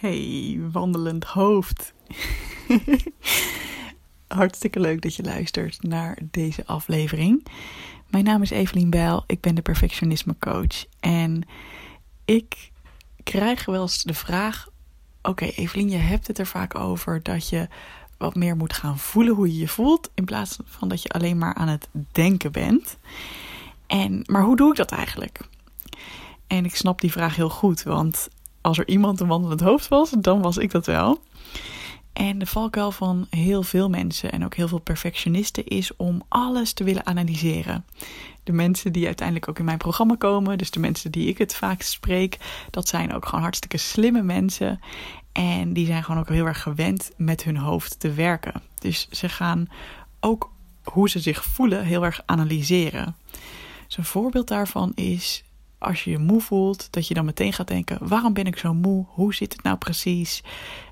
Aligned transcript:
Hey, 0.00 0.60
wandelend 0.72 1.24
hoofd. 1.24 1.94
Hartstikke 4.26 4.80
leuk 4.80 5.00
dat 5.02 5.14
je 5.14 5.22
luistert 5.22 5.82
naar 5.82 6.18
deze 6.30 6.66
aflevering. 6.66 7.46
Mijn 8.08 8.24
naam 8.24 8.42
is 8.42 8.50
Evelien 8.50 8.90
Bijl, 8.90 9.24
ik 9.26 9.40
ben 9.40 9.54
de 9.54 9.62
perfectionisme 9.62 10.36
coach. 10.38 10.84
En 11.00 11.48
ik 12.24 12.70
krijg 13.22 13.64
wel 13.64 13.82
eens 13.82 14.02
de 14.02 14.14
vraag: 14.14 14.68
Oké, 15.22 15.44
Evelien, 15.44 15.90
je 15.90 15.96
hebt 15.96 16.26
het 16.26 16.38
er 16.38 16.46
vaak 16.46 16.74
over 16.74 17.22
dat 17.22 17.48
je 17.48 17.68
wat 18.16 18.34
meer 18.34 18.56
moet 18.56 18.72
gaan 18.72 18.98
voelen 18.98 19.34
hoe 19.34 19.52
je 19.52 19.58
je 19.58 19.68
voelt, 19.68 20.10
in 20.14 20.24
plaats 20.24 20.56
van 20.64 20.88
dat 20.88 21.02
je 21.02 21.08
alleen 21.08 21.38
maar 21.38 21.54
aan 21.54 21.68
het 21.68 21.88
denken 22.12 22.52
bent. 22.52 22.96
En, 23.86 24.22
maar 24.26 24.42
hoe 24.42 24.56
doe 24.56 24.70
ik 24.70 24.76
dat 24.76 24.92
eigenlijk? 24.92 25.40
En 26.46 26.64
ik 26.64 26.76
snap 26.76 27.00
die 27.00 27.12
vraag 27.12 27.36
heel 27.36 27.50
goed, 27.50 27.82
want 27.82 28.28
als 28.66 28.78
er 28.78 28.88
iemand 28.88 29.20
een 29.20 29.26
wandelend 29.26 29.60
hoofd 29.60 29.88
was, 29.88 30.10
dan 30.10 30.42
was 30.42 30.56
ik 30.56 30.70
dat 30.70 30.86
wel. 30.86 31.22
En 32.12 32.38
de 32.38 32.46
valkuil 32.46 32.90
van 32.90 33.26
heel 33.30 33.62
veel 33.62 33.88
mensen 33.88 34.32
en 34.32 34.44
ook 34.44 34.54
heel 34.54 34.68
veel 34.68 34.78
perfectionisten 34.78 35.66
is 35.66 35.96
om 35.96 36.22
alles 36.28 36.72
te 36.72 36.84
willen 36.84 37.06
analyseren. 37.06 37.84
De 38.42 38.52
mensen 38.52 38.92
die 38.92 39.06
uiteindelijk 39.06 39.48
ook 39.48 39.58
in 39.58 39.64
mijn 39.64 39.78
programma 39.78 40.14
komen, 40.14 40.58
dus 40.58 40.70
de 40.70 40.80
mensen 40.80 41.10
die 41.10 41.28
ik 41.28 41.38
het 41.38 41.54
vaakst 41.54 41.90
spreek, 41.90 42.38
dat 42.70 42.88
zijn 42.88 43.14
ook 43.14 43.24
gewoon 43.26 43.40
hartstikke 43.40 43.76
slimme 43.76 44.22
mensen. 44.22 44.80
En 45.32 45.72
die 45.72 45.86
zijn 45.86 46.04
gewoon 46.04 46.20
ook 46.20 46.28
heel 46.28 46.46
erg 46.46 46.62
gewend 46.62 47.10
met 47.16 47.42
hun 47.42 47.56
hoofd 47.56 48.00
te 48.00 48.12
werken. 48.12 48.62
Dus 48.78 49.08
ze 49.10 49.28
gaan 49.28 49.68
ook 50.20 50.50
hoe 50.82 51.08
ze 51.08 51.18
zich 51.18 51.44
voelen 51.44 51.84
heel 51.84 52.04
erg 52.04 52.22
analyseren. 52.24 53.16
Dus 53.86 53.96
een 53.96 54.04
voorbeeld 54.04 54.48
daarvan 54.48 54.92
is 54.94 55.44
als 55.86 56.04
je 56.04 56.10
je 56.10 56.18
moe 56.18 56.40
voelt, 56.40 56.88
dat 56.90 57.08
je 57.08 57.14
dan 57.14 57.24
meteen 57.24 57.52
gaat 57.52 57.68
denken: 57.68 58.08
waarom 58.08 58.32
ben 58.32 58.46
ik 58.46 58.58
zo 58.58 58.74
moe? 58.74 59.04
Hoe 59.08 59.34
zit 59.34 59.52
het 59.52 59.62
nou 59.62 59.76
precies? 59.76 60.42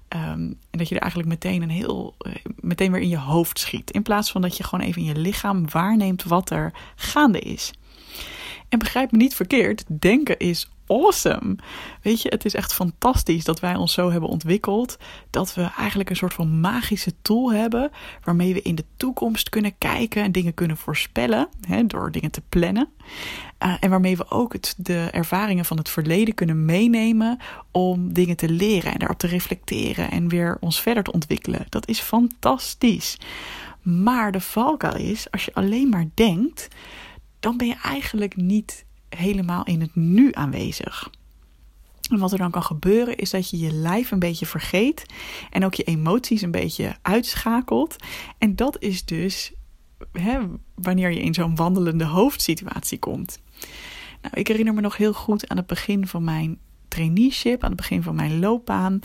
Ehm, 0.09 0.41
en 0.71 0.79
dat 0.79 0.89
je 0.89 0.95
er 0.95 1.01
eigenlijk 1.01 1.31
meteen 1.31 1.63
een 1.63 1.71
heel 1.71 2.15
eh, 2.19 2.33
meteen 2.61 2.93
weer 2.93 3.01
in 3.01 3.09
je 3.09 3.19
hoofd 3.19 3.59
schiet. 3.59 3.91
In 3.91 4.03
plaats 4.03 4.31
van 4.31 4.41
dat 4.41 4.57
je 4.57 4.65
gewoon 4.65 4.87
even 4.87 5.03
in 5.03 5.09
je 5.09 5.17
lichaam 5.17 5.71
waarneemt 5.71 6.23
wat 6.23 6.51
er 6.51 6.73
gaande 6.97 7.39
is. 7.39 7.73
En 8.69 8.79
begrijp 8.79 9.13
me 9.13 9.19
niet 9.19 9.35
verkeerd, 9.35 9.85
denken 9.89 10.39
is 10.39 10.69
awesome. 10.87 11.57
Weet 12.03 12.23
je, 12.23 12.29
het 12.29 12.45
is 12.45 12.55
echt 12.55 12.73
fantastisch 12.75 13.45
dat 13.45 13.61
wij 13.61 13.75
ons 13.75 13.93
zo 13.93 14.11
hebben 14.11 14.31
ontwikkeld. 14.31 14.97
Dat 15.31 15.55
we 15.55 15.71
eigenlijk 15.77 16.11
een 16.11 16.17
soort 16.17 16.35
van 16.35 16.61
magische 16.61 17.13
tool 17.23 17.53
hebben. 17.53 17.91
Waarmee 18.25 18.55
we 18.55 18.63
in 18.63 18.75
de 18.75 18.85
toekomst 18.97 19.49
kunnen 19.49 19.79
kijken 19.79 20.23
en 20.23 20.33
dingen 20.33 20.55
kunnen 20.55 20.77
voorspellen. 20.77 21.49
Hè, 21.69 21.87
door 21.87 22.11
dingen 22.11 22.31
te 22.31 22.43
plannen. 22.49 22.89
Uh, 23.65 23.75
en 23.81 23.91
waarmee 23.91 24.17
we 24.17 24.31
ook 24.31 24.53
het, 24.53 24.75
de 24.77 25.09
ervaringen 25.11 25.65
van 25.65 25.77
het 25.77 25.89
verleden 25.89 26.35
kunnen 26.35 26.65
meenemen. 26.65 27.39
Om 27.71 28.13
dingen 28.13 28.37
te 28.37 28.49
leren 28.49 28.93
en 28.93 28.99
daarop 28.99 29.19
te 29.19 29.27
reflecteren. 29.27 30.11
En 30.11 30.29
weer 30.29 30.57
ons 30.61 30.81
verder 30.81 31.03
te 31.03 31.13
ontwikkelen. 31.13 31.67
Dat 31.69 31.89
is 31.89 32.01
fantastisch. 32.01 33.19
Maar 33.83 34.33
de 34.33 34.41
valkuil 34.41 34.97
is, 34.97 35.31
als 35.31 35.45
je 35.45 35.55
alleen 35.55 35.89
maar 35.89 36.07
denkt. 36.15 36.69
Dan 37.45 37.57
ben 37.57 37.67
je 37.67 37.77
eigenlijk 37.83 38.37
niet 38.37 38.85
helemaal 39.09 39.65
in 39.65 39.81
het 39.81 39.95
nu 39.95 40.29
aanwezig. 40.33 41.11
En 42.11 42.19
wat 42.19 42.33
er 42.33 42.39
dan 42.39 42.51
kan 42.51 42.63
gebeuren 42.63 43.17
is 43.17 43.31
dat 43.31 43.51
je 43.51 43.59
je 43.59 43.73
lijf 43.73 44.11
een 44.11 44.19
beetje 44.19 44.47
vergeet 44.47 45.07
en 45.51 45.65
ook 45.65 45.75
je 45.75 45.83
emoties 45.83 46.43
een 46.43 46.51
beetje 46.51 46.97
uitschakelt. 47.03 47.97
En 48.39 48.57
dat 48.57 48.83
is 48.83 49.05
dus 49.05 49.53
hè, 50.13 50.39
wanneer 50.75 51.11
je 51.11 51.21
in 51.21 51.35
zo'n 51.35 51.57
wandelende 51.57 52.05
hoofdsituatie 52.05 52.99
komt. 52.99 53.39
Nou, 54.23 54.35
ik 54.35 54.49
herinner 54.49 54.75
me 54.75 54.81
nog 54.81 54.97
heel 54.97 55.13
goed 55.13 55.49
aan 55.49 55.57
het 55.57 55.67
begin 55.67 56.07
van 56.07 56.25
mijn 56.25 56.59
traineeship, 56.89 57.63
aan 57.63 57.71
het 57.71 57.81
begin 57.81 58.03
van 58.03 58.15
mijn 58.15 58.39
loopbaan, 58.39 59.01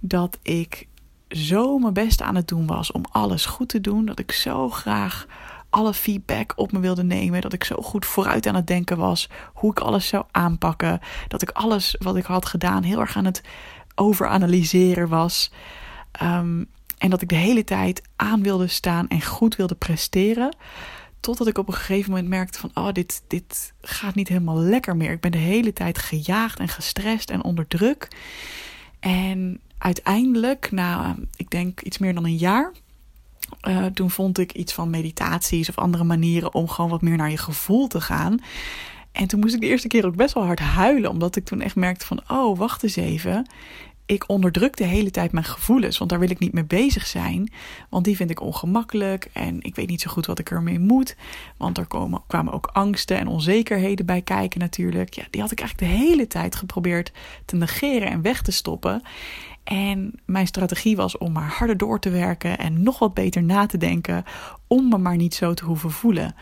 dat 0.00 0.38
ik 0.42 0.88
zo 1.28 1.78
mijn 1.78 1.94
best 1.94 2.22
aan 2.22 2.36
het 2.36 2.48
doen 2.48 2.66
was 2.66 2.92
om 2.92 3.04
alles 3.10 3.46
goed 3.46 3.68
te 3.68 3.80
doen, 3.80 4.04
dat 4.04 4.18
ik 4.18 4.32
zo 4.32 4.70
graag 4.70 5.26
alle 5.70 5.94
feedback 5.94 6.52
op 6.56 6.72
me 6.72 6.80
wilde 6.80 7.04
nemen. 7.04 7.40
Dat 7.40 7.52
ik 7.52 7.64
zo 7.64 7.76
goed 7.76 8.06
vooruit 8.06 8.46
aan 8.46 8.54
het 8.54 8.66
denken 8.66 8.96
was. 8.96 9.28
Hoe 9.52 9.70
ik 9.70 9.78
alles 9.78 10.08
zou 10.08 10.24
aanpakken. 10.30 11.00
Dat 11.28 11.42
ik 11.42 11.50
alles 11.50 11.96
wat 11.98 12.16
ik 12.16 12.24
had 12.24 12.46
gedaan 12.46 12.82
heel 12.82 13.00
erg 13.00 13.16
aan 13.16 13.24
het 13.24 13.42
overanalyseren 13.94 15.08
was. 15.08 15.50
Um, 16.22 16.68
en 16.98 17.10
dat 17.10 17.22
ik 17.22 17.28
de 17.28 17.34
hele 17.34 17.64
tijd 17.64 18.02
aan 18.16 18.42
wilde 18.42 18.66
staan 18.66 19.08
en 19.08 19.22
goed 19.22 19.56
wilde 19.56 19.74
presteren. 19.74 20.56
Totdat 21.20 21.46
ik 21.46 21.58
op 21.58 21.68
een 21.68 21.74
gegeven 21.74 22.10
moment 22.10 22.28
merkte 22.28 22.58
van, 22.58 22.70
oh, 22.74 22.92
dit, 22.92 23.22
dit 23.26 23.72
gaat 23.80 24.14
niet 24.14 24.28
helemaal 24.28 24.58
lekker 24.58 24.96
meer. 24.96 25.10
Ik 25.10 25.20
ben 25.20 25.32
de 25.32 25.38
hele 25.38 25.72
tijd 25.72 25.98
gejaagd 25.98 26.58
en 26.58 26.68
gestrest 26.68 27.30
en 27.30 27.44
onder 27.44 27.66
druk. 27.66 28.08
En 29.00 29.60
uiteindelijk, 29.78 30.70
na, 30.70 31.16
ik 31.36 31.50
denk 31.50 31.80
iets 31.80 31.98
meer 31.98 32.14
dan 32.14 32.24
een 32.24 32.36
jaar, 32.36 32.72
uh, 33.68 33.84
toen 33.86 34.10
vond 34.10 34.38
ik 34.38 34.52
iets 34.52 34.72
van 34.72 34.90
meditaties 34.90 35.68
of 35.68 35.78
andere 35.78 36.04
manieren 36.04 36.54
om 36.54 36.68
gewoon 36.68 36.90
wat 36.90 37.02
meer 37.02 37.16
naar 37.16 37.30
je 37.30 37.36
gevoel 37.36 37.86
te 37.86 38.00
gaan. 38.00 38.40
En 39.12 39.26
toen 39.26 39.40
moest 39.40 39.54
ik 39.54 39.60
de 39.60 39.66
eerste 39.66 39.88
keer 39.88 40.06
ook 40.06 40.16
best 40.16 40.34
wel 40.34 40.44
hard 40.44 40.58
huilen, 40.60 41.10
omdat 41.10 41.36
ik 41.36 41.44
toen 41.44 41.60
echt 41.60 41.76
merkte 41.76 42.06
van, 42.06 42.20
oh, 42.28 42.58
wacht 42.58 42.82
eens 42.82 42.96
even. 42.96 43.46
Ik 44.06 44.28
onderdruk 44.28 44.76
de 44.76 44.84
hele 44.84 45.10
tijd 45.10 45.32
mijn 45.32 45.44
gevoelens, 45.44 45.98
want 45.98 46.10
daar 46.10 46.18
wil 46.18 46.30
ik 46.30 46.38
niet 46.38 46.52
mee 46.52 46.64
bezig 46.64 47.06
zijn. 47.06 47.52
Want 47.88 48.04
die 48.04 48.16
vind 48.16 48.30
ik 48.30 48.40
ongemakkelijk 48.40 49.28
en 49.32 49.62
ik 49.62 49.74
weet 49.74 49.88
niet 49.88 50.00
zo 50.00 50.10
goed 50.10 50.26
wat 50.26 50.38
ik 50.38 50.50
ermee 50.50 50.78
moet. 50.78 51.16
Want 51.56 51.78
er 51.78 51.86
komen, 51.86 52.22
kwamen 52.26 52.52
ook 52.52 52.70
angsten 52.72 53.18
en 53.18 53.26
onzekerheden 53.26 54.06
bij 54.06 54.22
kijken 54.22 54.60
natuurlijk. 54.60 55.14
Ja, 55.14 55.24
die 55.30 55.40
had 55.40 55.50
ik 55.50 55.60
eigenlijk 55.60 55.92
de 55.92 55.98
hele 55.98 56.26
tijd 56.26 56.56
geprobeerd 56.56 57.12
te 57.44 57.56
negeren 57.56 58.08
en 58.08 58.22
weg 58.22 58.42
te 58.42 58.52
stoppen. 58.52 59.02
En 59.68 60.20
mijn 60.24 60.46
strategie 60.46 60.96
was 60.96 61.18
om 61.18 61.32
maar 61.32 61.48
harder 61.48 61.76
door 61.76 62.00
te 62.00 62.10
werken 62.10 62.58
en 62.58 62.82
nog 62.82 62.98
wat 62.98 63.14
beter 63.14 63.42
na 63.42 63.66
te 63.66 63.78
denken, 63.78 64.24
om 64.66 64.88
me 64.88 64.98
maar 64.98 65.16
niet 65.16 65.34
zo 65.34 65.54
te 65.54 65.64
hoeven 65.64 65.90
voelen. 65.90 66.34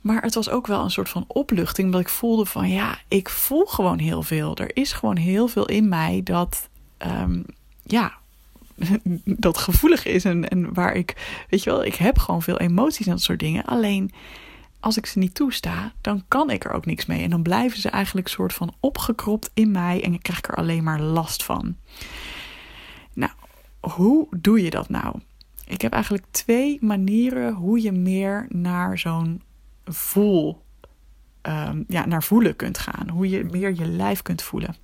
Maar 0.00 0.22
het 0.22 0.34
was 0.34 0.50
ook 0.50 0.66
wel 0.66 0.84
een 0.84 0.90
soort 0.90 1.08
van 1.08 1.24
opluchting, 1.26 1.92
dat 1.92 2.00
ik 2.00 2.08
voelde 2.08 2.46
van 2.46 2.68
ja, 2.68 2.98
ik 3.08 3.28
voel 3.28 3.66
gewoon 3.66 3.98
heel 3.98 4.22
veel. 4.22 4.56
Er 4.56 4.76
is 4.76 4.92
gewoon 4.92 5.16
heel 5.16 5.48
veel 5.48 5.66
in 5.66 5.88
mij 5.88 6.20
dat, 6.24 6.68
um, 7.06 7.44
ja, 7.82 8.12
dat 9.24 9.58
gevoelig 9.58 10.04
is 10.04 10.24
en, 10.24 10.48
en 10.48 10.74
waar 10.74 10.94
ik, 10.94 11.42
weet 11.50 11.62
je 11.62 11.70
wel, 11.70 11.84
ik 11.84 11.94
heb 11.94 12.18
gewoon 12.18 12.42
veel 12.42 12.58
emoties 12.58 13.06
en 13.06 13.12
dat 13.12 13.22
soort 13.22 13.40
dingen. 13.40 13.64
Alleen 13.64 14.12
als 14.80 14.96
ik 14.96 15.06
ze 15.06 15.18
niet 15.18 15.34
toesta, 15.34 15.92
dan 16.00 16.24
kan 16.28 16.50
ik 16.50 16.64
er 16.64 16.72
ook 16.72 16.86
niks 16.86 17.06
mee. 17.06 17.22
En 17.22 17.30
dan 17.30 17.42
blijven 17.42 17.80
ze 17.80 17.88
eigenlijk 17.88 18.28
soort 18.28 18.52
van 18.52 18.74
opgekropt 18.80 19.50
in 19.54 19.70
mij 19.70 20.04
en 20.04 20.12
ik 20.12 20.22
krijg 20.22 20.42
er 20.42 20.54
alleen 20.54 20.84
maar 20.84 21.00
last 21.00 21.44
van. 21.44 21.76
Nou, 23.12 23.32
hoe 23.80 24.28
doe 24.36 24.62
je 24.62 24.70
dat 24.70 24.88
nou? 24.88 25.20
Ik 25.66 25.80
heb 25.80 25.92
eigenlijk 25.92 26.24
twee 26.30 26.78
manieren 26.80 27.54
hoe 27.54 27.82
je 27.82 27.92
meer 27.92 28.46
naar 28.48 28.98
zo'n 28.98 29.42
voel, 29.84 30.62
um, 31.42 31.84
ja, 31.88 32.06
naar 32.06 32.22
voelen 32.22 32.56
kunt 32.56 32.78
gaan. 32.78 33.08
Hoe 33.08 33.28
je 33.28 33.44
meer 33.44 33.74
je 33.74 33.86
lijf 33.86 34.22
kunt 34.22 34.42
voelen. 34.42 34.76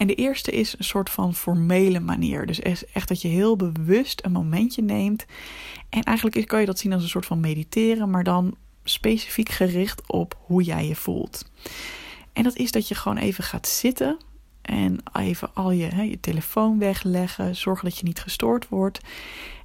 En 0.00 0.06
de 0.06 0.14
eerste 0.14 0.50
is 0.50 0.74
een 0.78 0.84
soort 0.84 1.10
van 1.10 1.34
formele 1.34 2.00
manier. 2.00 2.46
Dus 2.46 2.62
echt 2.92 3.08
dat 3.08 3.22
je 3.22 3.28
heel 3.28 3.56
bewust 3.56 4.24
een 4.24 4.32
momentje 4.32 4.82
neemt. 4.82 5.26
En 5.88 6.02
eigenlijk 6.02 6.46
kan 6.46 6.60
je 6.60 6.66
dat 6.66 6.78
zien 6.78 6.92
als 6.92 7.02
een 7.02 7.08
soort 7.08 7.26
van 7.26 7.40
mediteren, 7.40 8.10
maar 8.10 8.24
dan 8.24 8.56
specifiek 8.84 9.48
gericht 9.48 10.10
op 10.10 10.38
hoe 10.40 10.62
jij 10.62 10.86
je 10.86 10.96
voelt. 10.96 11.50
En 12.32 12.42
dat 12.42 12.56
is 12.56 12.70
dat 12.70 12.88
je 12.88 12.94
gewoon 12.94 13.16
even 13.16 13.44
gaat 13.44 13.68
zitten 13.68 14.18
en 14.62 14.98
even 15.12 15.54
al 15.54 15.70
je, 15.70 15.84
hè, 15.84 16.02
je 16.02 16.20
telefoon 16.20 16.78
wegleggen. 16.78 17.56
Zorgen 17.56 17.84
dat 17.84 17.98
je 17.98 18.04
niet 18.04 18.20
gestoord 18.20 18.68
wordt. 18.68 19.00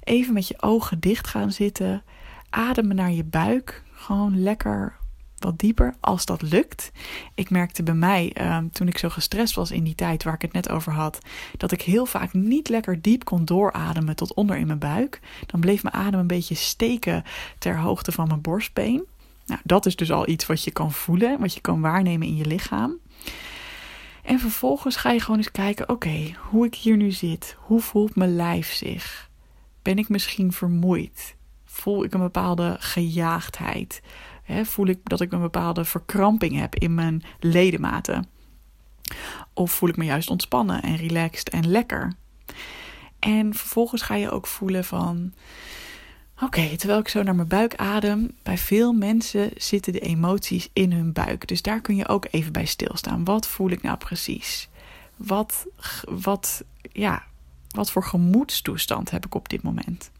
Even 0.02 0.32
met 0.32 0.48
je 0.48 0.62
ogen 0.62 1.00
dicht 1.00 1.26
gaan 1.26 1.52
zitten. 1.52 2.02
Ademen 2.50 2.96
naar 2.96 3.12
je 3.12 3.24
buik. 3.24 3.82
Gewoon 3.92 4.42
lekker 4.42 4.96
wat 5.38 5.58
dieper 5.58 5.94
als 6.00 6.24
dat 6.24 6.42
lukt. 6.42 6.92
Ik 7.34 7.50
merkte 7.50 7.82
bij 7.82 7.94
mij, 7.94 8.30
ehm, 8.34 8.68
toen 8.68 8.88
ik 8.88 8.98
zo 8.98 9.08
gestrest 9.08 9.54
was 9.54 9.70
in 9.70 9.84
die 9.84 9.94
tijd 9.94 10.22
waar 10.22 10.34
ik 10.34 10.42
het 10.42 10.52
net 10.52 10.68
over 10.68 10.92
had, 10.92 11.18
dat 11.56 11.72
ik 11.72 11.82
heel 11.82 12.06
vaak 12.06 12.32
niet 12.32 12.68
lekker 12.68 13.02
diep 13.02 13.24
kon 13.24 13.44
doorademen 13.44 14.16
tot 14.16 14.34
onder 14.34 14.56
in 14.56 14.66
mijn 14.66 14.78
buik. 14.78 15.20
Dan 15.46 15.60
bleef 15.60 15.82
mijn 15.82 15.94
adem 15.94 16.20
een 16.20 16.26
beetje 16.26 16.54
steken 16.54 17.24
ter 17.58 17.78
hoogte 17.78 18.12
van 18.12 18.28
mijn 18.28 18.40
borstbeen. 18.40 19.04
Nou, 19.46 19.60
dat 19.64 19.86
is 19.86 19.96
dus 19.96 20.12
al 20.12 20.28
iets 20.28 20.46
wat 20.46 20.64
je 20.64 20.70
kan 20.70 20.92
voelen, 20.92 21.40
wat 21.40 21.54
je 21.54 21.60
kan 21.60 21.80
waarnemen 21.80 22.26
in 22.26 22.36
je 22.36 22.46
lichaam. 22.46 22.98
En 24.22 24.38
vervolgens 24.38 24.96
ga 24.96 25.10
je 25.10 25.20
gewoon 25.20 25.36
eens 25.36 25.50
kijken: 25.50 25.88
oké, 25.88 26.34
hoe 26.48 26.66
ik 26.66 26.74
hier 26.74 26.96
nu 26.96 27.10
zit. 27.10 27.56
Hoe 27.58 27.80
voelt 27.80 28.16
mijn 28.16 28.36
lijf 28.36 28.72
zich? 28.72 29.30
Ben 29.82 29.98
ik 29.98 30.08
misschien 30.08 30.52
vermoeid? 30.52 31.36
Voel 31.64 32.04
ik 32.04 32.14
een 32.14 32.20
bepaalde 32.20 32.76
gejaagdheid? 32.78 34.02
Voel 34.48 34.86
ik 34.86 34.98
dat 35.02 35.20
ik 35.20 35.32
een 35.32 35.40
bepaalde 35.40 35.84
verkramping 35.84 36.58
heb 36.58 36.74
in 36.74 36.94
mijn 36.94 37.22
ledematen? 37.40 38.26
Of 39.52 39.72
voel 39.72 39.88
ik 39.88 39.96
me 39.96 40.04
juist 40.04 40.30
ontspannen 40.30 40.82
en 40.82 40.96
relaxed 40.96 41.48
en 41.48 41.70
lekker? 41.70 42.12
En 43.18 43.54
vervolgens 43.54 44.02
ga 44.02 44.14
je 44.14 44.30
ook 44.30 44.46
voelen 44.46 44.84
van. 44.84 45.32
Oké, 46.42 46.76
terwijl 46.76 47.00
ik 47.00 47.08
zo 47.08 47.22
naar 47.22 47.34
mijn 47.34 47.48
buik 47.48 47.74
adem, 47.74 48.30
bij 48.42 48.58
veel 48.58 48.92
mensen 48.92 49.50
zitten 49.56 49.92
de 49.92 50.00
emoties 50.00 50.68
in 50.72 50.92
hun 50.92 51.12
buik. 51.12 51.48
Dus 51.48 51.62
daar 51.62 51.80
kun 51.80 51.96
je 51.96 52.08
ook 52.08 52.26
even 52.30 52.52
bij 52.52 52.64
stilstaan. 52.64 53.24
Wat 53.24 53.48
voel 53.48 53.70
ik 53.70 53.82
nou 53.82 53.96
precies? 53.96 54.68
Wat, 55.16 55.66
wat, 56.08 56.64
ja, 56.92 57.22
wat 57.68 57.90
voor 57.90 58.04
gemoedstoestand 58.04 59.10
heb 59.10 59.26
ik 59.26 59.34
op 59.34 59.48
dit 59.48 59.62
moment? 59.62 60.10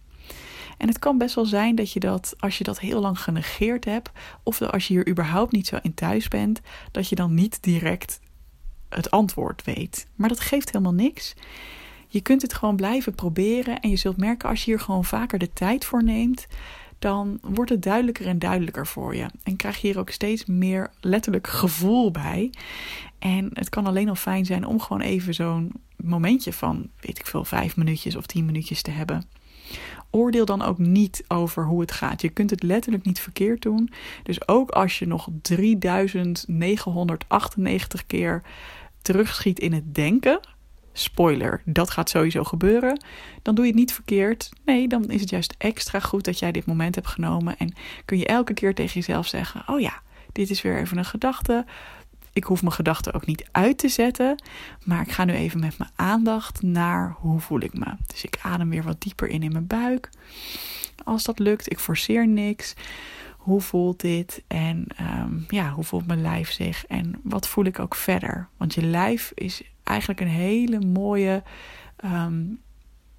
En 0.76 0.88
het 0.88 0.99
kan 0.99 1.19
best 1.19 1.34
wel 1.34 1.46
zijn 1.46 1.75
dat 1.75 1.93
je 1.93 2.00
dat, 2.00 2.34
als 2.38 2.58
je 2.58 2.64
dat 2.64 2.81
heel 2.81 3.00
lang 3.00 3.20
genegeerd 3.20 3.84
hebt, 3.84 4.11
of 4.43 4.62
als 4.62 4.87
je 4.88 4.94
hier 4.94 5.08
überhaupt 5.08 5.52
niet 5.52 5.67
zo 5.67 5.78
in 5.82 5.94
thuis 5.94 6.28
bent, 6.28 6.61
dat 6.90 7.08
je 7.08 7.14
dan 7.14 7.34
niet 7.34 7.62
direct 7.62 8.20
het 8.88 9.11
antwoord 9.11 9.64
weet. 9.64 10.06
Maar 10.14 10.28
dat 10.28 10.40
geeft 10.40 10.73
helemaal 10.73 10.94
niks. 10.94 11.34
Je 12.08 12.20
kunt 12.20 12.43
het 12.43 12.55
gewoon 12.55 12.76
blijven 12.76 13.14
proberen 13.14 13.81
en 13.81 13.90
je 13.90 13.96
zult 13.96 14.17
merken 14.17 14.49
als 14.49 14.64
je 14.64 14.70
hier 14.70 14.81
gewoon 14.81 15.05
vaker 15.05 15.38
de 15.38 15.52
tijd 15.52 15.84
voor 15.84 16.05
neemt, 16.05 16.46
dan 16.99 17.38
wordt 17.43 17.70
het 17.70 17.82
duidelijker 17.82 18.26
en 18.26 18.38
duidelijker 18.38 18.87
voor 18.87 19.17
je. 19.17 19.26
En 19.43 19.56
krijg 19.56 19.81
je 19.81 19.87
hier 19.87 19.99
ook 19.99 20.11
steeds 20.11 20.44
meer 20.44 20.90
letterlijk 21.00 21.46
gevoel 21.46 22.11
bij. 22.11 22.50
En 23.19 23.50
het 23.52 23.69
kan 23.69 23.87
alleen 23.87 24.08
al 24.08 24.14
fijn 24.14 24.44
zijn 24.44 24.67
om 24.67 24.81
gewoon 24.81 25.02
even 25.02 25.34
zo'n 25.34 25.72
momentje 25.96 26.52
van, 26.52 26.90
weet 27.00 27.19
ik 27.19 27.26
veel, 27.26 27.44
vijf 27.44 27.76
minuutjes 27.76 28.17
of 28.17 28.26
tien 28.26 28.44
minuutjes 28.44 28.82
te 28.82 28.90
hebben. 28.90 29.25
Oordeel 30.17 30.45
dan 30.45 30.63
ook 30.63 30.79
niet 30.79 31.25
over 31.29 31.65
hoe 31.65 31.81
het 31.81 31.93
gaat. 31.93 32.21
Je 32.21 32.29
kunt 32.29 32.51
het 32.51 32.63
letterlijk 32.63 33.05
niet 33.05 33.21
verkeerd 33.21 33.63
doen. 33.63 33.91
Dus 34.23 34.49
ook 34.49 34.71
als 34.71 34.99
je 34.99 35.07
nog 35.07 35.29
3998 35.43 38.07
keer 38.07 38.43
terugschiet 39.03 39.59
in 39.59 39.73
het 39.73 39.95
denken, 39.95 40.41
spoiler, 40.93 41.63
dat 41.65 41.91
gaat 41.91 42.11
sowieso 42.11 42.45
gebeuren, 42.45 43.01
dan 43.43 43.55
doe 43.55 43.65
je 43.65 43.71
het 43.71 43.81
niet 43.81 43.93
verkeerd. 43.93 44.51
Nee, 44.65 44.89
dan 44.89 45.11
is 45.11 45.21
het 45.21 45.31
juist 45.31 45.55
extra 45.59 46.01
goed 46.01 46.25
dat 46.25 46.39
jij 46.39 46.53
dit 46.53 46.67
moment 46.67 46.95
hebt 46.95 47.07
genomen 47.07 47.59
en 47.59 47.75
kun 48.05 48.19
je 48.19 48.27
elke 48.27 48.55
keer 48.55 48.75
tegen 48.75 48.95
jezelf 48.95 49.27
zeggen: 49.27 49.63
Oh 49.67 49.81
ja, 49.81 50.03
dit 50.33 50.51
is 50.51 50.63
weer 50.63 50.79
even 50.79 50.99
een 50.99 51.05
gedachte. 51.05 51.65
Ik 52.37 52.44
hoef 52.44 52.62
mijn 52.62 52.75
gedachten 52.75 53.12
ook 53.12 53.27
niet 53.27 53.49
uit 53.53 53.79
te 53.79 53.88
zetten, 53.88 54.43
maar 54.85 55.00
ik 55.00 55.12
ga 55.12 55.25
nu 55.25 55.33
even 55.33 55.61
met 55.61 55.79
mijn 55.79 55.91
aandacht 55.97 56.62
naar 56.62 57.17
hoe 57.19 57.41
voel 57.41 57.61
ik 57.61 57.79
me. 57.79 57.87
Dus 58.06 58.25
ik 58.25 58.38
adem 58.43 58.71
weer 58.71 58.83
wat 58.83 59.00
dieper 59.00 59.29
in 59.29 59.43
in 59.43 59.53
mijn 59.53 59.67
buik. 59.67 60.11
Als 61.05 61.25
dat 61.25 61.38
lukt, 61.38 61.71
ik 61.71 61.79
forceer 61.79 62.29
niks. 62.29 62.75
Hoe 63.37 63.61
voelt 63.61 64.00
dit? 64.00 64.43
En 64.47 64.87
um, 65.00 65.44
ja, 65.49 65.71
hoe 65.71 65.85
voelt 65.85 66.06
mijn 66.06 66.23
lijf 66.23 66.50
zich? 66.50 66.87
En 66.87 67.15
wat 67.23 67.49
voel 67.49 67.65
ik 67.65 67.79
ook 67.79 67.94
verder? 67.94 68.49
Want 68.56 68.75
je 68.75 68.82
lijf 68.82 69.32
is 69.35 69.62
eigenlijk 69.82 70.21
een 70.21 70.29
hele 70.29 70.81
mooie, 70.81 71.43
um, 72.05 72.61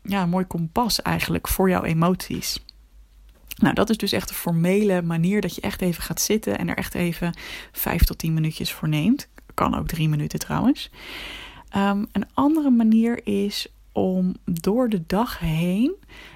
ja, 0.01 0.25
mooi 0.25 0.45
kompas 0.45 1.01
eigenlijk 1.01 1.47
voor 1.47 1.69
jouw 1.69 1.83
emoties. 1.83 2.65
Nou, 3.57 3.73
dat 3.73 3.89
is 3.89 3.97
dus 3.97 4.11
echt 4.11 4.29
een 4.29 4.35
formele 4.35 5.01
manier 5.01 5.41
dat 5.41 5.55
je 5.55 5.61
echt 5.61 5.81
even 5.81 6.03
gaat 6.03 6.21
zitten 6.21 6.57
en 6.57 6.69
er 6.69 6.77
echt 6.77 6.95
even 6.95 7.33
vijf 7.71 8.03
tot 8.03 8.17
tien 8.17 8.33
minuutjes 8.33 8.71
voor 8.71 8.87
neemt. 8.87 9.27
Kan 9.53 9.75
ook 9.75 9.87
drie 9.87 10.09
minuten 10.09 10.39
trouwens. 10.39 10.89
Um, 11.75 12.07
een 12.11 12.27
andere 12.33 12.69
manier 12.69 13.27
is 13.27 13.67
om 13.91 14.35
door 14.43 14.89
de 14.89 15.03
dag 15.07 15.39
heen 15.39 15.95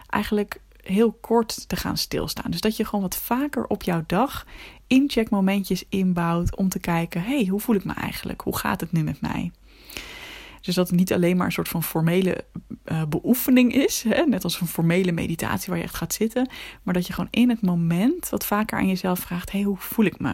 eigenlijk 0.09 0.59
heel 0.83 1.12
kort 1.12 1.69
te 1.69 1.75
gaan 1.75 1.97
stilstaan. 1.97 2.51
Dus 2.51 2.62
dat 2.62 2.77
je 2.77 2.85
gewoon 2.85 3.01
wat 3.01 3.18
vaker 3.18 3.67
op 3.67 3.83
jouw 3.83 4.03
dag 4.07 4.45
incheckmomentjes 4.88 5.83
inbouwt 5.89 6.56
om 6.56 6.69
te 6.69 6.79
kijken: 6.79 7.24
hey, 7.24 7.45
hoe 7.45 7.59
voel 7.59 7.75
ik 7.75 7.83
me 7.83 7.94
eigenlijk? 7.94 8.41
Hoe 8.41 8.57
gaat 8.57 8.81
het 8.81 8.91
nu 8.91 9.03
met 9.03 9.21
mij? 9.21 9.51
Dus 10.62 10.75
dat 10.75 10.88
het 10.88 10.98
niet 10.98 11.13
alleen 11.13 11.38
maar 11.38 11.46
een 11.46 11.52
soort 11.52 11.68
van 11.68 11.84
formele 11.84 12.46
uh, 12.86 13.02
beoefening 13.10 13.74
is, 13.74 14.04
hè? 14.08 14.24
net 14.24 14.44
als 14.44 14.62
een 14.62 14.68
formele 14.68 15.12
meditatie 15.12 15.69
waar 15.69 15.78
je 15.78 15.84
echt 15.84 15.96
gaat 15.96 16.13
zitten, 16.13 16.50
maar 16.84 16.94
dat 16.94 17.08
je 17.08 17.13
gewoon 17.13 17.31
in 17.31 17.50
het 17.50 17.62
moment 17.62 18.30
wat 18.30 18.46
vaker 18.46 18.78
aan 18.78 18.88
jezelf 18.88 19.19
vraagt: 19.19 19.52
hey, 19.52 19.62
hoe 19.62 19.78
voel 19.78 20.06
ik 20.06 20.19
me? 20.19 20.34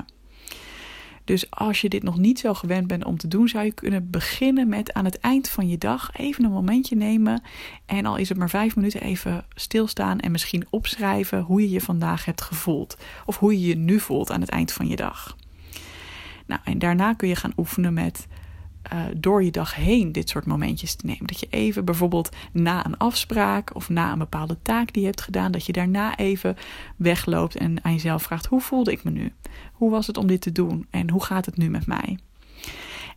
Dus 1.27 1.51
als 1.51 1.81
je 1.81 1.89
dit 1.89 2.03
nog 2.03 2.17
niet 2.17 2.39
zo 2.39 2.53
gewend 2.53 2.87
bent 2.87 3.05
om 3.05 3.17
te 3.17 3.27
doen, 3.27 3.47
zou 3.47 3.65
je 3.65 3.71
kunnen 3.71 4.09
beginnen 4.09 4.69
met 4.69 4.93
aan 4.93 5.05
het 5.05 5.19
eind 5.19 5.49
van 5.49 5.67
je 5.67 5.77
dag 5.77 6.09
even 6.17 6.43
een 6.43 6.51
momentje 6.51 6.95
nemen. 6.95 7.41
En 7.85 8.05
al 8.05 8.15
is 8.15 8.29
het 8.29 8.37
maar 8.37 8.49
vijf 8.49 8.75
minuten 8.75 9.01
even 9.01 9.45
stilstaan 9.55 10.19
en 10.19 10.31
misschien 10.31 10.67
opschrijven 10.69 11.41
hoe 11.41 11.61
je 11.61 11.69
je 11.69 11.81
vandaag 11.81 12.25
hebt 12.25 12.41
gevoeld. 12.41 12.97
Of 13.25 13.37
hoe 13.37 13.59
je 13.59 13.67
je 13.67 13.75
nu 13.75 13.99
voelt 13.99 14.31
aan 14.31 14.41
het 14.41 14.49
eind 14.49 14.71
van 14.71 14.87
je 14.87 14.95
dag. 14.95 15.37
Nou, 16.45 16.61
en 16.63 16.79
daarna 16.79 17.13
kun 17.13 17.27
je 17.27 17.35
gaan 17.35 17.53
oefenen 17.57 17.93
met 17.93 18.27
uh, 18.93 18.99
door 19.17 19.43
je 19.43 19.51
dag 19.51 19.75
heen 19.75 20.11
dit 20.11 20.29
soort 20.29 20.45
momentjes 20.45 20.95
te 20.95 21.05
nemen. 21.05 21.27
Dat 21.27 21.39
je 21.39 21.47
even 21.49 21.85
bijvoorbeeld 21.85 22.35
na 22.53 22.85
een 22.85 22.97
afspraak 22.97 23.75
of 23.75 23.89
na 23.89 24.11
een 24.11 24.17
bepaalde 24.17 24.57
taak 24.61 24.93
die 24.93 25.01
je 25.01 25.07
hebt 25.07 25.21
gedaan, 25.21 25.51
dat 25.51 25.65
je 25.65 25.71
daarna 25.71 26.17
even 26.17 26.57
wegloopt 26.95 27.55
en 27.55 27.83
aan 27.83 27.93
jezelf 27.93 28.23
vraagt: 28.23 28.45
hoe 28.45 28.61
voelde 28.61 28.91
ik 28.91 29.03
me 29.03 29.11
nu? 29.11 29.33
Hoe 29.73 29.91
was 29.91 30.07
het 30.07 30.17
om 30.17 30.27
dit 30.27 30.41
te 30.41 30.51
doen? 30.51 30.87
En 30.89 31.09
hoe 31.09 31.23
gaat 31.23 31.45
het 31.45 31.57
nu 31.57 31.69
met 31.69 31.87
mij? 31.87 32.17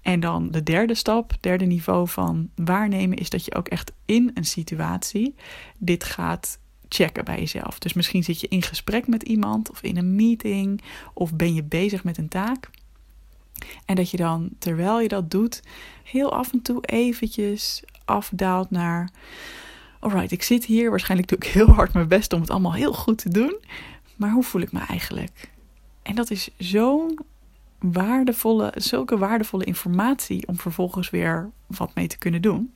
En 0.02 0.20
dan 0.20 0.50
de 0.50 0.62
derde 0.62 0.94
stap, 0.94 1.32
derde 1.40 1.64
niveau 1.64 2.08
van 2.08 2.50
waarnemen, 2.55 3.19
is 3.19 3.31
dat 3.31 3.44
je 3.44 3.55
ook 3.55 3.69
echt 3.69 3.93
in 4.05 4.31
een 4.34 4.44
situatie 4.44 5.34
dit 5.78 6.05
gaat 6.05 6.58
checken 6.88 7.25
bij 7.25 7.38
jezelf. 7.38 7.78
Dus 7.78 7.93
misschien 7.93 8.25
zit 8.25 8.40
je 8.40 8.49
in 8.49 8.62
gesprek 8.62 9.06
met 9.06 9.23
iemand 9.23 9.70
of 9.70 9.82
in 9.82 9.96
een 9.96 10.14
meeting 10.14 10.82
of 11.14 11.34
ben 11.34 11.55
je 11.55 11.62
bezig 11.62 12.05
met 12.05 12.19
een 12.19 12.28
taak. 12.28 12.70
En 13.85 13.95
dat 13.95 14.11
je 14.11 14.17
dan, 14.17 14.49
terwijl 14.59 15.01
je 15.01 15.09
dat 15.09 15.31
doet, 15.31 15.62
heel 16.05 16.33
af 16.33 16.53
en 16.53 16.62
toe 16.62 16.85
eventjes 16.87 17.83
afdaalt 18.05 18.71
naar... 18.71 19.11
Alright, 20.01 20.33
ik 20.33 20.43
zit 20.43 20.65
hier. 20.65 20.91
Waarschijnlijk 20.91 21.29
doe 21.29 21.39
ik 21.39 21.45
heel 21.59 21.71
hard 21.71 21.93
mijn 21.93 22.09
best 22.09 22.33
om 22.33 22.41
het 22.41 22.51
allemaal 22.51 22.75
heel 22.75 22.93
goed 22.93 23.19
te 23.19 23.29
doen. 23.29 23.57
Maar 24.17 24.31
hoe 24.31 24.43
voel 24.43 24.62
ik 24.62 24.73
me 24.73 24.81
eigenlijk? 24.89 25.51
En 26.03 26.15
dat 26.15 26.31
is 26.31 26.49
zo'n 26.59 27.19
waardevolle, 27.79 28.73
zulke 28.77 29.19
waardevolle 29.19 29.65
informatie 29.65 30.47
om 30.47 30.59
vervolgens 30.59 31.11
weer 31.11 31.51
wat 31.67 31.95
mee 31.95 32.07
te 32.07 32.19
kunnen 32.19 32.43
doen. 32.43 32.73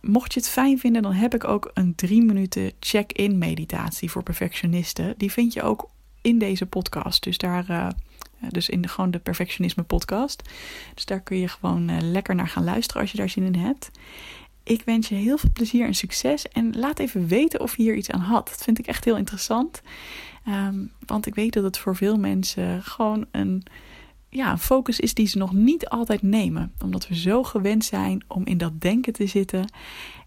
Mocht 0.00 0.34
je 0.34 0.40
het 0.40 0.48
fijn 0.48 0.78
vinden, 0.78 1.02
dan 1.02 1.12
heb 1.12 1.34
ik 1.34 1.44
ook 1.44 1.70
een 1.74 1.94
drie 1.94 2.22
minuten 2.22 2.72
check-in 2.80 3.38
meditatie 3.38 4.10
voor 4.10 4.22
perfectionisten. 4.22 5.14
Die 5.16 5.32
vind 5.32 5.52
je 5.52 5.62
ook 5.62 5.88
in 6.20 6.38
deze 6.38 6.66
podcast. 6.66 7.22
Dus 7.22 7.38
daar 7.38 7.70
uh, 7.70 7.88
dus 8.48 8.68
in 8.68 8.80
de, 8.80 8.88
gewoon 8.88 9.10
de 9.10 9.18
Perfectionisme 9.18 9.82
podcast. 9.82 10.50
Dus 10.94 11.04
daar 11.04 11.20
kun 11.20 11.36
je 11.36 11.48
gewoon 11.48 11.90
uh, 11.90 11.96
lekker 12.00 12.34
naar 12.34 12.48
gaan 12.48 12.64
luisteren 12.64 13.02
als 13.02 13.10
je 13.10 13.16
daar 13.16 13.28
zin 13.28 13.44
in 13.44 13.54
hebt. 13.54 13.90
Ik 14.62 14.82
wens 14.84 15.08
je 15.08 15.14
heel 15.14 15.38
veel 15.38 15.50
plezier 15.52 15.86
en 15.86 15.94
succes. 15.94 16.48
En 16.48 16.78
laat 16.78 16.98
even 16.98 17.26
weten 17.26 17.60
of 17.60 17.76
je 17.76 17.82
hier 17.82 17.94
iets 17.94 18.10
aan 18.10 18.20
had. 18.20 18.48
Dat 18.48 18.62
vind 18.62 18.78
ik 18.78 18.86
echt 18.86 19.04
heel 19.04 19.16
interessant. 19.16 19.82
Um, 20.48 20.90
want 21.06 21.26
ik 21.26 21.34
weet 21.34 21.52
dat 21.52 21.64
het 21.64 21.78
voor 21.78 21.96
veel 21.96 22.16
mensen 22.16 22.82
gewoon 22.82 23.26
een, 23.30 23.62
ja, 24.28 24.58
focus 24.58 25.00
is 25.00 25.14
die 25.14 25.26
ze 25.26 25.38
nog 25.38 25.52
niet 25.52 25.88
altijd 25.88 26.22
nemen. 26.22 26.72
Omdat 26.82 27.08
we 27.08 27.16
zo 27.16 27.42
gewend 27.42 27.84
zijn 27.84 28.24
om 28.26 28.46
in 28.46 28.58
dat 28.58 28.80
denken 28.80 29.12
te 29.12 29.26
zitten. 29.26 29.72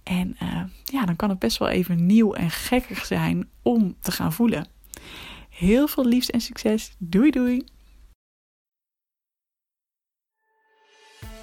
En 0.03 0.37
uh, 0.41 0.63
ja, 0.83 1.05
dan 1.05 1.15
kan 1.15 1.29
het 1.29 1.39
best 1.39 1.57
wel 1.57 1.69
even 1.69 2.05
nieuw 2.05 2.33
en 2.33 2.49
gekkig 2.49 3.05
zijn 3.05 3.49
om 3.61 3.95
te 3.99 4.11
gaan 4.11 4.33
voelen. 4.33 4.67
Heel 5.49 5.87
veel 5.87 6.05
liefst 6.05 6.29
en 6.29 6.41
succes. 6.41 6.93
Doei 6.97 7.31
doei! 7.31 7.63